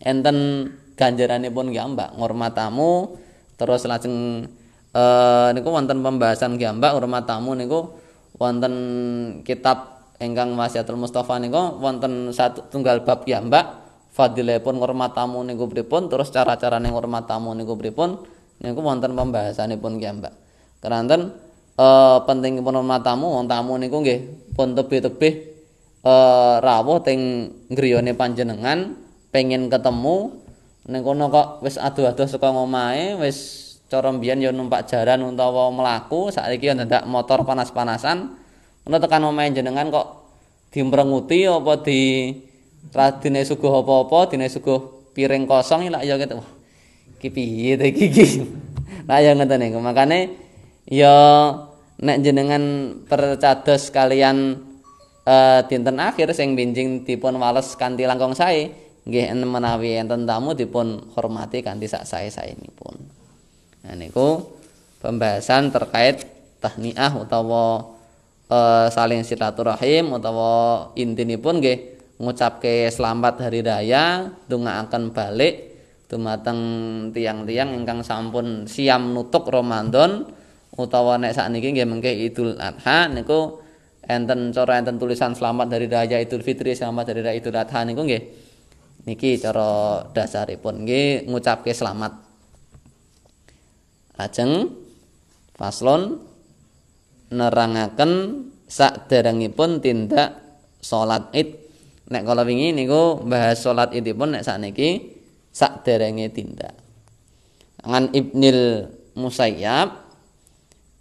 enten 0.00 0.70
ganjarane 0.96 1.52
pun 1.52 1.74
gambak 1.74 2.14
ngormat 2.16 2.56
tamu 2.56 3.20
terus 3.60 3.84
lajeng 3.84 4.48
eh 4.96 5.48
niku 5.52 5.68
wonten 5.68 6.00
pembahasan 6.00 6.56
gambak 6.56 6.96
ngormat 6.96 7.28
tamu 7.28 7.52
niku 7.52 8.00
wonten 8.40 8.74
kitab 9.44 9.96
ingkang 10.20 10.56
Wasiatul 10.56 10.96
Mustafa 10.96 11.36
niku 11.36 11.76
wonten 11.80 12.32
satu 12.32 12.64
tunggal 12.72 13.04
bab 13.04 13.28
gambak 13.28 13.85
fadilipun 14.16 14.80
ngormat 14.80 15.12
tamu 15.12 15.44
niku 15.44 15.68
pripun? 15.68 16.08
Terus 16.08 16.32
cara-carane 16.32 16.88
ngormat 16.88 17.28
tamu 17.28 17.52
niku 17.52 17.76
pripun? 17.76 18.24
Niku 18.64 18.80
wonten 18.80 19.12
pembahasanipun 19.12 20.00
gambak 20.00 20.32
keranten 20.80 21.36
eh 21.76 22.18
pentingipun 22.24 22.72
ngormat 22.80 23.04
tamu 23.04 23.36
wong 23.36 23.44
tamu 23.44 23.76
niku 23.76 24.00
nggih 24.00 24.48
pun 24.56 24.72
tebih-tebih 24.72 25.34
eh 26.00 26.56
rawuh 26.64 27.04
teng 27.04 27.52
griyane 27.68 28.16
panjenengan 28.16 28.96
pengen 29.28 29.68
ketemu. 29.68 30.42
Ning 30.86 31.02
kono 31.02 31.28
kok 31.28 31.66
wis 31.66 31.76
aduh-aduh 31.82 32.30
saka 32.30 32.48
ngomahe 32.54 33.18
wis 33.18 33.66
cara 33.90 34.08
mbiyen 34.14 34.38
ya 34.38 34.54
numpak 34.54 34.86
jaran 34.86 35.18
utawa 35.26 35.66
mlaku 35.74 36.30
saiki 36.30 36.70
ya 36.70 36.78
ndak 36.78 37.04
motor 37.10 37.42
panas-panasan. 37.42 38.38
Ana 38.86 39.02
tekan 39.02 39.26
omahe 39.26 39.50
jenengan 39.50 39.90
kok 39.90 40.30
dimrenguti 40.70 41.42
apa 41.50 41.82
di 41.82 42.30
radine 42.94 43.42
suguh 43.42 43.72
apa-apa 43.82 44.34
dine 44.34 44.46
suguh 44.50 45.10
piring 45.16 45.48
kosong 45.48 45.88
lak 45.88 46.04
ya 46.04 46.14
wah 46.36 46.48
iki 47.16 47.28
piye 47.32 47.74
to 47.80 47.84
iki 47.88 48.04
iki? 48.12 48.26
Nah 49.08 49.22
ya 49.22 49.38
ngoten 49.38 49.62
niku. 49.62 49.78
Makane 49.78 50.34
ya 50.86 51.14
nek 52.02 52.18
jenengan 52.22 52.94
percados 53.06 53.88
kalian 53.94 54.66
uh, 55.22 55.60
dinten 55.66 55.96
akhir 56.02 56.34
sing 56.34 56.58
benjing 56.58 57.06
dipun 57.06 57.38
wales 57.38 57.74
kanthi 57.78 58.04
langkung 58.04 58.34
sae 58.34 58.70
nggih 59.06 59.38
menawi 59.46 60.02
enten 60.02 60.26
tamu 60.26 60.58
dipun 60.58 61.14
hormati 61.14 61.62
kanthi 61.62 61.86
sak 61.86 62.02
sae-saenipun. 62.02 62.98
Nah 63.86 63.94
niku 63.94 64.42
pembahasan 64.98 65.70
terkait 65.70 66.26
tahniah 66.58 67.14
utawa 67.14 67.94
e, 68.50 68.58
saling 68.90 69.22
silaturahim 69.22 70.10
utawa 70.10 70.90
intinipun 70.98 71.62
nggih 71.62 71.95
ngucapke 72.16 72.88
selamat 72.88 73.48
hari 73.48 73.60
raya 73.60 74.32
ndongaaken 74.48 75.12
balik 75.12 75.54
dumateng 76.06 76.60
tiang-tiang 77.10 77.76
ingkang 77.76 78.00
sampun 78.00 78.64
siam 78.70 79.12
nutuk 79.12 79.50
Ramadan 79.50 80.24
utawa 80.76 81.18
nek 81.18 81.34
sakniki 81.34 81.74
nggih 81.74 81.88
mengke 81.88 82.12
Idul 82.12 82.56
Adha 82.56 83.10
niku 83.10 83.60
enten 84.06 84.54
cara 84.54 84.78
enten 84.78 84.96
tulisan 85.02 85.34
selamat 85.34 85.66
dari 85.66 85.90
raya 85.90 86.22
Idul 86.22 86.46
Fitri 86.46 86.78
selamat 86.78 87.04
dari 87.10 87.20
raya 87.26 87.36
Idul 87.36 87.58
Adha 87.58 87.82
niku 87.82 88.06
nggih. 88.06 88.22
Niki 89.06 89.38
cara 89.38 90.02
dasaripun 90.10 90.86
nggih 90.86 91.26
ngucapke 91.26 91.74
selamat. 91.74 92.12
Lajeng 94.16 94.72
faslon 95.58 96.22
nerangaken 97.34 98.12
saderengipun 98.70 99.82
tindak 99.82 100.38
salat 100.78 101.28
Id 101.34 101.65
nek 102.06 102.22
kala 102.22 102.46
wingi 102.46 102.70
niku 102.74 103.22
bahas 103.26 103.62
salat 103.62 103.90
Idipun 103.94 104.38
nek 104.38 104.46
sakniki 104.46 105.18
saderenge 105.50 106.30
tindak. 106.30 106.74
Ngan 107.86 108.10
Ibnil 108.14 108.90
Musayyab 109.16 110.06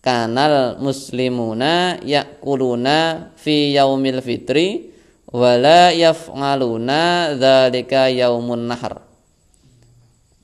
kanal 0.05 0.79
muslimuna 0.79 1.99
yakuluna 2.05 3.31
fi 3.35 3.73
yaumil 3.73 4.21
fitri 4.21 4.93
wala 5.33 5.89
yaf'aluna 5.91 7.33
dzalika 7.35 8.13
yaumun 8.13 8.69
nahar 8.69 9.01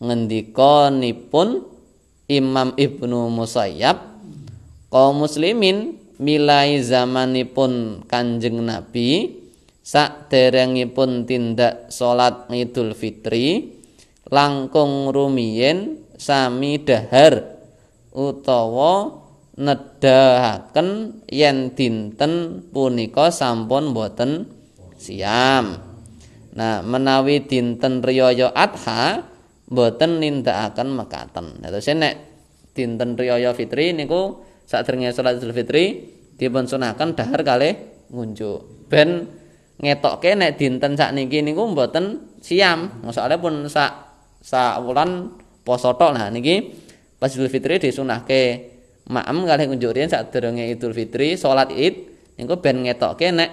ngendikanipun 0.01 1.63
Imam 2.25 2.73
Ibnu 2.73 3.29
Musayyab 3.29 4.01
kaum 4.89 5.23
muslimin 5.23 5.95
milai 6.17 6.81
zamanipun 6.81 8.03
Kanjeng 8.09 8.65
Nabi 8.65 9.40
saderengipun 9.81 11.25
tindak 11.25 11.89
salat 11.89 12.45
Idul 12.53 12.93
Fitri 12.93 13.77
langkung 14.29 15.09
rumiyin 15.09 16.05
sami 16.15 16.77
dahar 16.85 17.57
utawa 18.13 19.21
nedahaken 19.57 21.21
yen 21.27 21.73
dinten 21.73 22.65
punika 22.71 23.33
sampun 23.33 23.91
boten 23.91 24.47
siam. 24.95 25.81
Nah, 26.51 26.83
menawi 26.83 27.47
dinten 27.47 28.03
riyaya 28.03 28.51
Adha 28.53 29.23
mboten 29.71 30.19
nindakaken 30.19 30.89
mekaten. 30.93 31.45
Terus 31.63 31.89
nek 31.95 32.13
dinten 32.75 33.17
riyaya 33.17 33.55
Fitri 33.57 33.95
niku 33.97 34.45
sadurunge 34.69 35.09
salat 35.11 35.41
Idul 35.41 35.55
Fitri 35.57 35.83
dipun 36.37 36.69
sunaken 36.69 37.17
dahar 37.17 37.41
kalih 37.41 37.73
ngunjuk. 38.11 38.87
Ben 38.91 39.40
ngetokke 39.81 40.37
nek 40.37 40.61
dinten 40.61 40.93
sakniki 40.93 41.41
niku 41.41 41.65
mboten 41.65 42.37
siam. 42.39 43.01
Masale 43.01 43.41
pun 43.41 43.65
sak 43.65 43.91
sak 44.39 44.79
wulan 44.85 45.33
poso 45.65 45.97
tok. 45.97 46.13
Nah 46.15 46.29
niki 46.29 46.71
pas 47.17 47.29
Idul 47.33 47.49
Fitri 47.49 47.81
disunahke 47.81 48.71
maem 49.09 49.37
kalih 49.43 49.65
ngunjuk 49.73 49.91
riyen 49.97 50.09
sadurunge 50.09 50.69
Idul 50.69 50.93
Fitri 50.93 51.33
salat 51.35 51.73
Id 51.73 51.95
niku 52.37 52.61
ben 52.61 52.85
ngetokke 52.85 53.33
nek 53.33 53.49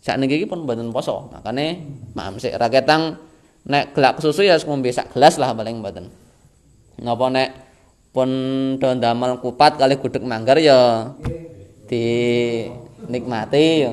sakniki 0.00 0.42
iki 0.42 0.46
pun 0.48 0.64
mboten 0.64 0.88
poso. 0.90 1.28
Makane 1.28 1.84
maem 2.16 2.40
sik 2.40 2.56
ra 2.56 2.72
ketang 2.72 3.20
nek 3.68 3.92
gelak 3.92 4.24
susu 4.24 4.48
ya 4.48 4.56
ngombe 4.64 4.88
sak 4.88 5.12
gelas 5.12 5.36
lah 5.36 5.52
paling 5.52 5.84
mboten. 5.84 6.08
Napa 7.04 7.28
nek 7.28 7.48
pun 8.10 8.30
do 8.80 8.88
ndamel 8.96 9.38
kupat 9.44 9.76
kali 9.76 10.00
gudeg 10.00 10.24
manggar 10.24 10.56
ya 10.56 11.12
di 11.84 12.04
nikmati 13.06 13.84
ya. 13.84 13.92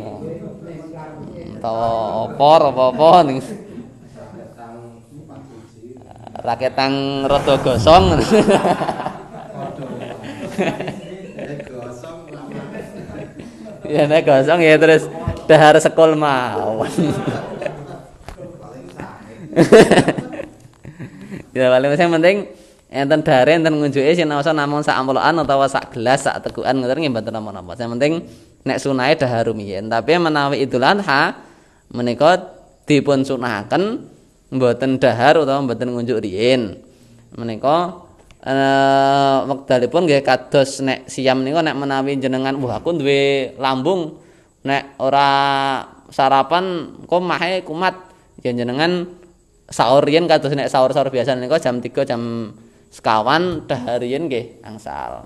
Utawa 1.65 2.30
opor 2.30 2.62
apa-apa 2.69 3.25
ning 3.25 3.41
raketang 6.45 7.25
rada 7.25 7.58
gosong. 7.58 8.21
ya 13.89 14.06
nek 14.06 14.30
gosong 14.30 14.62
ya 14.62 14.78
terus 14.78 15.10
dahar 15.49 15.82
sekol 15.82 16.13
mawon. 16.13 16.86
ya 21.49 21.65
paling 21.73 21.97
sing 21.97 22.13
penting 22.13 22.45
enten 22.93 23.25
dare 23.25 23.58
enten 23.58 23.73
ngunjuke 23.73 24.13
sinaosa 24.13 24.54
namung 24.54 24.86
sak 24.86 25.01
ampulan 25.01 25.34
utawa 25.41 25.65
sak 25.65 25.97
gelas 25.97 26.30
sak 26.30 26.45
tegukan 26.45 26.78
ngoten 26.78 27.01
nggih 27.01 27.10
mboten 27.10 27.34
napa-napa. 27.34 27.73
Sing 27.73 27.89
penting 27.89 28.21
nek 28.62 28.78
sunahe 28.78 29.17
dahar 29.17 29.49
rumiyin. 29.49 29.89
Tapi 29.89 30.13
menawi 30.21 30.62
Idul 30.62 30.86
Adha 30.86 31.44
menika 31.93 32.58
dipun 32.86 33.26
sunahaken 33.26 34.08
mboten 34.54 35.02
dahar 35.02 35.41
utawa 35.41 35.65
mboten 35.65 35.91
ngunjuk 35.93 36.21
riyin. 36.21 36.80
Menika 37.36 38.06
eh 38.45 39.38
wekdalipun 39.50 40.06
nggih 40.06 40.21
kados 40.21 40.86
nek 40.86 41.10
siam 41.10 41.41
niku 41.41 41.65
nek 41.65 41.74
menawi 41.74 42.21
jenengan 42.21 42.54
wah 42.62 42.78
aku 42.78 42.93
duwe 42.93 43.58
lambung 43.58 44.21
nek 44.62 45.02
ora 45.02 45.30
sarapan 46.13 46.93
kok 47.10 47.21
mahe 47.26 47.65
kumat 47.65 47.98
yen 48.45 48.54
jenengan 48.62 49.10
sahur 49.65 50.06
yen 50.06 50.30
kados 50.30 50.54
nek 50.54 50.69
sahur-sahur 50.69 51.10
biasa 51.10 51.34
niku 51.34 51.58
jam 51.58 51.82
3 51.82 52.06
jam 52.06 52.54
sekawan 52.93 53.65
daharien 53.65 54.30
nggih 54.30 54.62
angsal. 54.62 55.26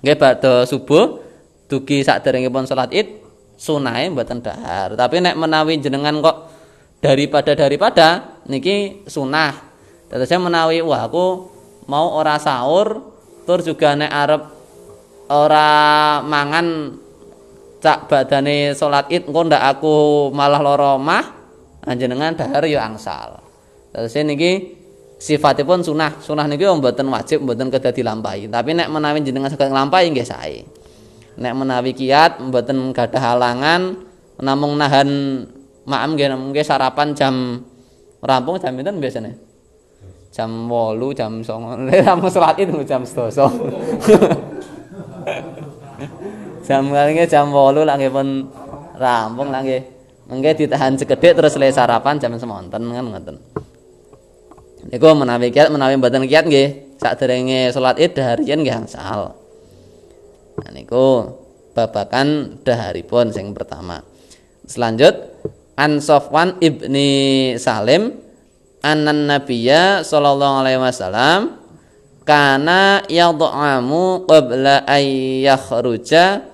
Nggih 0.00 0.16
badhe 0.16 0.64
subuh 0.70 1.20
dugi 1.66 2.06
saderengipun 2.06 2.64
salat 2.64 2.94
Id 2.94 3.08
sunahe 3.60 4.08
mboten 4.08 4.40
dahar. 4.40 4.96
Tapi 4.96 5.20
nek 5.20 5.36
menawi 5.36 5.76
jenengan 5.76 6.16
kok 6.24 6.48
daripada 7.04 7.52
daripada 7.52 8.40
niki 8.48 9.04
sunah. 9.04 9.52
Dadosnya 10.08 10.40
menawi 10.40 10.80
wah 10.80 11.04
aku 11.04 11.52
mau 11.84 12.16
ora 12.16 12.40
sahur 12.40 13.12
tur 13.44 13.60
juga 13.60 13.92
nek 13.92 14.08
arep 14.10 14.42
ora 15.28 15.68
mangan 16.24 16.96
cak 17.80 18.10
badane 18.10 18.72
salat 18.72 19.06
Id 19.12 19.28
engko 19.28 19.40
ndak 19.46 19.62
aku 19.76 19.94
malah 20.34 20.60
lara 20.60 20.96
omah 20.96 21.24
panjenengan 21.84 22.32
dahar 22.32 22.64
ya 22.64 22.88
angsal. 22.88 23.44
Terus 23.92 24.16
niki 24.24 24.80
sifatipun 25.20 25.84
sunah. 25.84 26.24
Sunah 26.24 26.48
niki 26.48 26.64
mboten 26.64 27.06
wajib, 27.12 27.44
mboten 27.44 27.68
kedah 27.68 27.92
dilampahi. 27.92 28.48
Tapi 28.48 28.72
nek 28.72 28.88
menawi 28.88 29.20
jenengan 29.20 29.52
saged 29.52 29.68
nglampahi 29.68 30.08
nggih 30.16 30.26
sae. 30.26 30.79
Nek 31.38 31.54
menawi 31.54 31.94
kiat 31.94 32.42
mboten 32.42 32.96
gadah 32.96 33.22
halangan 33.22 34.02
namung 34.40 34.80
nahan 34.80 35.08
maam 35.84 36.16
nggih 36.16 36.32
namung 36.32 36.50
nggih 36.50 36.64
sarapan 36.64 37.14
jam 37.14 37.62
rampung 38.24 38.58
jam 38.58 38.74
pinten 38.74 38.98
biasanya 38.98 39.50
jam 40.30 40.70
8 40.70 41.18
jam 41.18 41.42
9 41.42 41.90
rampung 42.06 42.30
salat 42.30 42.54
itu 42.58 42.82
jam 42.86 43.02
12 43.02 43.34
jam 46.66 46.82
kali 46.86 47.26
jam 47.26 47.50
8 47.50 47.82
lagi 47.82 48.06
pun 48.08 48.46
rampung 48.96 49.50
lagi 49.50 49.82
nggih. 50.30 50.54
Ditahan 50.54 50.94
sekedhik 50.94 51.34
terus 51.34 51.58
selesai 51.58 51.82
sarapan 51.82 52.22
jam 52.22 52.30
semonten 52.38 52.82
kan 52.86 53.04
ngoten. 53.10 53.36
Niku 54.94 55.10
menawi 55.18 55.50
kiat 55.50 55.74
menawi 55.74 55.98
mboten 55.98 56.22
kiat 56.30 56.46
nggih 56.46 56.94
saderenge 57.02 57.74
salat 57.74 57.98
Id 57.98 58.14
daharian 58.14 58.62
nggih 58.62 58.86
angsal 58.86 59.34
Nah 60.60 60.70
niku 60.76 61.32
babakan 61.72 62.60
daharipun 62.60 63.32
sing 63.32 63.56
pertama. 63.56 64.04
Selanjut 64.68 65.16
An 65.80 66.04
Sofwan 66.04 66.60
ibni 66.60 67.56
Salim 67.56 68.12
anan 68.84 69.24
Nabiya 69.24 70.04
sallallahu 70.04 70.60
alaihi 70.60 70.80
wasallam 70.80 71.56
kana 72.28 73.00
yad'amu 73.08 74.28
qabla 74.28 74.84
ay 74.84 75.40
yakhruja 75.48 76.44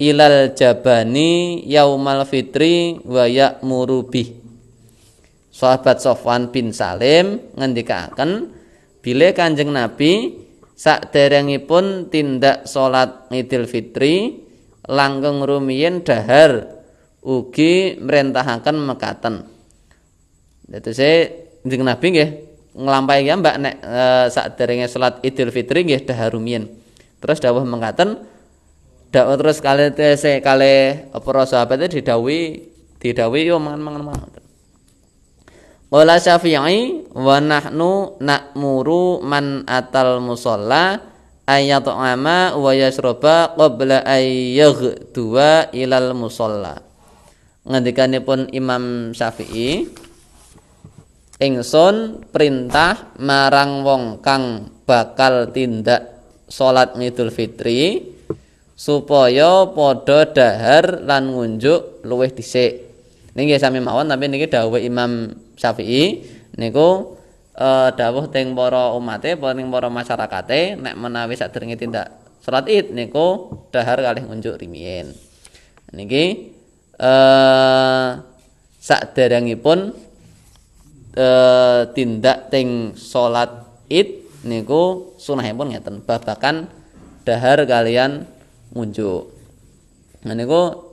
ilal 0.00 0.56
jabani 0.56 1.60
yaumal 1.68 2.24
fitri 2.24 2.96
wa 3.04 3.28
ya'muru 3.28 4.08
bih. 4.08 4.32
Sahabat 5.52 6.00
Sofwan 6.00 6.48
bin 6.48 6.72
Salim 6.72 7.52
ngendikaken 7.52 8.48
bile 9.04 9.36
Kanjeng 9.36 9.68
Nabi 9.68 10.40
pun 11.68 12.08
tindak 12.08 12.64
salat 12.64 13.28
Idul 13.28 13.68
Fitri 13.68 14.40
langgeng 14.88 15.44
rumiyin 15.44 16.00
dahar 16.00 16.80
ugi 17.20 18.00
mrentahaken 18.00 18.76
mekaten. 18.80 19.34
saya 20.70 21.28
Kanjeng 21.60 21.84
Nabi 21.84 22.06
nggih 22.16 22.30
nglampahi 22.72 23.28
ya 23.28 23.36
Mbak 23.36 23.56
nek 23.60 23.74
e, 23.84 24.02
saderenge 24.32 24.86
salat 24.88 25.20
Idul 25.20 25.52
Fitri 25.52 25.84
nggih 25.84 26.08
dahar 26.08 26.32
rumiyin. 26.32 26.64
Terus 27.20 27.44
dawuh 27.44 27.60
mekaten 27.68 28.16
dawuh 29.12 29.36
terus 29.36 29.60
kali 29.60 29.92
tese 29.92 30.40
kali 30.40 31.04
para 31.12 31.44
sahabat 31.44 31.92
didhawuhi 31.92 32.64
didhawuhi 32.96 33.52
yo 33.52 33.60
mangan-mangan 33.60 34.02
mangan. 34.08 34.39
Qala 35.90 36.22
Syafi'i 36.22 37.10
wa 37.18 37.42
nahnu 37.42 38.22
na'muru 38.22 39.26
man 39.26 39.66
atal 39.66 40.22
musalla 40.22 41.02
ayat'ama 41.50 42.54
wa 42.54 42.70
yasroba 42.70 43.58
qabla 43.58 44.06
dua 45.10 45.66
ilal 45.74 46.14
musalla. 46.14 46.78
Ngendikanipun 47.66 48.54
Imam 48.54 49.10
Syafi'i 49.10 49.90
ingsun 51.42 52.22
perintah 52.30 53.10
marang 53.18 53.82
wong 53.82 54.22
kang 54.22 54.70
bakal 54.86 55.50
tindak 55.50 56.06
salat 56.46 56.94
Idul 57.02 57.34
Fitri 57.34 58.14
supaya 58.78 59.66
padha 59.66 60.22
dahar 60.22 61.02
lan 61.02 61.34
ngunjuk 61.34 62.06
luwih 62.06 62.30
dhisik. 62.30 62.86
Niki 63.34 63.58
sami 63.58 63.82
mawon 63.82 64.06
tapi 64.06 64.30
niki 64.30 64.46
dawuh 64.46 64.78
Imam 64.78 65.34
Syafi'i 65.60 66.24
niku 66.56 67.20
uh, 67.60 67.92
dawuh 67.92 68.32
teng 68.32 68.56
para 68.56 68.96
umate 68.96 69.36
ning 69.36 69.68
para 69.68 69.92
masyarakate 69.92 70.80
nek 70.80 70.96
menawi 70.96 71.36
sadurunge 71.36 71.76
tindak 71.76 72.16
salat 72.40 72.64
Id 72.72 72.96
niku 72.96 73.52
dahar 73.68 74.00
kalih 74.00 74.24
unjuk 74.24 74.56
rimiyin. 74.56 75.12
Niki 75.92 76.56
uh, 76.96 78.24
saderengipun 78.80 79.92
uh, 81.20 81.82
tindak 81.92 82.48
teng 82.48 82.96
salat 82.96 83.68
Id 83.92 84.24
niku 84.48 85.12
sunahipun 85.20 85.76
ngeten 85.76 86.00
babakan 86.00 86.72
dahar 87.28 87.60
kalian 87.68 88.24
ngunjuk. 88.72 89.28
Nah 90.24 90.32
niku 90.32 90.89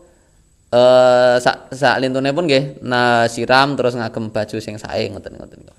eh 0.67 1.35
sak 1.39 1.71
sak 1.71 2.03
lintune 2.03 2.35
pun 2.35 2.43
nggih 2.43 2.83
nah 2.83 3.23
siram 3.31 3.79
terus 3.79 3.95
ngagem 3.95 4.35
baju 4.35 4.57
sing 4.59 4.75
sae 4.75 5.07
ngoten 5.07 5.39
ngoten 5.39 5.57
niku. 5.63 5.75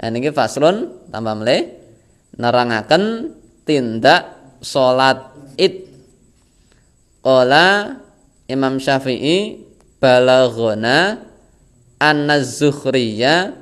Nah 0.00 0.08
niki 0.12 0.32
faslun 0.32 1.08
tambah 1.08 1.34
melih 1.40 1.60
nerangaken 2.36 3.32
tindak 3.64 4.56
salat 4.60 5.32
Id. 5.60 5.88
Qala 7.20 8.00
Imam 8.48 8.80
Syafi'i 8.80 9.60
balaghana 10.00 11.20
an-Zuhriyya 12.00 13.52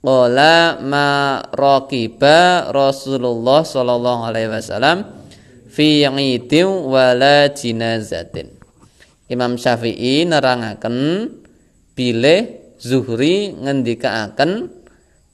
qala 0.00 0.80
ma 0.80 1.40
raqiba 1.52 2.72
Rasulullah 2.72 3.60
sallallahu 3.60 4.20
alaihi 4.24 4.48
wasallam 4.48 5.04
fi 5.68 6.08
'idin 6.08 6.68
wala 6.88 7.52
jinazatin. 7.52 8.63
Imam 9.28 9.56
Syafi'i 9.56 10.28
nerangaken 10.28 10.96
bilih 11.96 12.76
Zuhri 12.76 13.54
ngendikaaken 13.56 14.68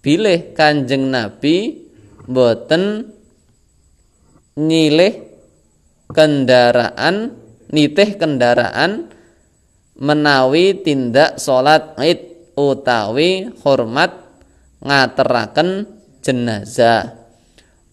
bilih 0.04 0.54
Kanjeng 0.54 1.10
Nabi 1.10 1.82
boten 2.30 3.10
nyilih 4.54 5.14
kendaraan 6.14 7.34
nitih 7.74 8.14
kendaraan 8.14 9.10
menawi 9.98 10.78
tindak 10.80 11.42
salat 11.42 11.98
Id 11.98 12.54
utawi 12.54 13.50
hormat 13.62 14.10
ngateraken 14.80 15.86
jenazah. 16.24 17.18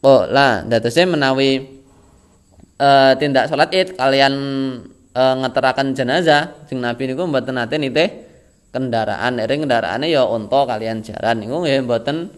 Oh 0.05 0.23
lah, 0.29 0.63
datose 0.63 1.03
menawi 1.03 1.81
e, 2.77 2.89
tindak 3.17 3.49
salat 3.49 3.69
Id 3.73 3.97
kalian 3.97 4.33
e, 5.17 5.21
ngeteraken 5.41 5.97
jenazah 5.97 6.69
sing 6.69 6.77
Nabi 6.77 7.09
niku 7.09 7.25
mboten 7.25 7.57
nate 7.57 7.81
nitih 7.81 8.09
kendaraan. 8.69 9.41
Ering 9.41 9.65
kendaraane 9.65 10.05
ya 10.13 10.29
unta 10.29 10.69
kalian 10.69 11.01
jaran. 11.01 11.41
Niku 11.41 11.65
nggih 11.65 11.81
mboten 11.81 12.29